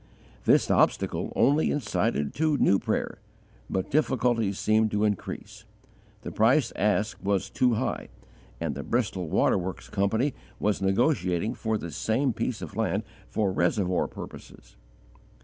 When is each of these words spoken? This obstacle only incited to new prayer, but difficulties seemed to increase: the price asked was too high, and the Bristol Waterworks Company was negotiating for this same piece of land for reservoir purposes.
This 0.45 0.71
obstacle 0.71 1.31
only 1.35 1.69
incited 1.69 2.33
to 2.33 2.57
new 2.57 2.79
prayer, 2.79 3.19
but 3.69 3.91
difficulties 3.91 4.57
seemed 4.57 4.89
to 4.89 5.03
increase: 5.03 5.63
the 6.23 6.31
price 6.31 6.73
asked 6.75 7.21
was 7.23 7.51
too 7.51 7.75
high, 7.75 8.09
and 8.59 8.73
the 8.73 8.81
Bristol 8.81 9.27
Waterworks 9.29 9.89
Company 9.91 10.33
was 10.59 10.81
negotiating 10.81 11.53
for 11.53 11.77
this 11.77 11.97
same 11.97 12.33
piece 12.33 12.63
of 12.63 12.75
land 12.75 13.03
for 13.29 13.51
reservoir 13.51 14.07
purposes. 14.07 14.75